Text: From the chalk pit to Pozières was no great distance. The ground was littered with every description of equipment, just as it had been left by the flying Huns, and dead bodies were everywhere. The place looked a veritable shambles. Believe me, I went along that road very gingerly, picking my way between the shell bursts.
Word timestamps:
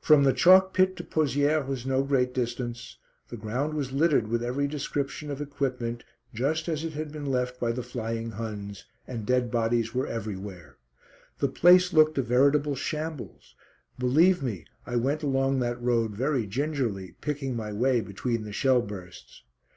From 0.00 0.24
the 0.24 0.32
chalk 0.32 0.74
pit 0.74 0.96
to 0.96 1.04
Pozières 1.04 1.64
was 1.68 1.86
no 1.86 2.02
great 2.02 2.34
distance. 2.34 2.98
The 3.28 3.36
ground 3.36 3.74
was 3.74 3.92
littered 3.92 4.26
with 4.26 4.42
every 4.42 4.66
description 4.66 5.30
of 5.30 5.40
equipment, 5.40 6.02
just 6.34 6.68
as 6.68 6.82
it 6.82 6.94
had 6.94 7.12
been 7.12 7.26
left 7.26 7.60
by 7.60 7.70
the 7.70 7.84
flying 7.84 8.32
Huns, 8.32 8.84
and 9.06 9.24
dead 9.24 9.48
bodies 9.48 9.94
were 9.94 10.08
everywhere. 10.08 10.76
The 11.38 11.46
place 11.46 11.92
looked 11.92 12.18
a 12.18 12.22
veritable 12.22 12.74
shambles. 12.74 13.54
Believe 13.96 14.42
me, 14.42 14.64
I 14.86 14.96
went 14.96 15.22
along 15.22 15.60
that 15.60 15.80
road 15.80 16.16
very 16.16 16.48
gingerly, 16.48 17.14
picking 17.20 17.54
my 17.54 17.72
way 17.72 18.00
between 18.00 18.42
the 18.42 18.52
shell 18.52 18.82
bursts. 18.82 19.44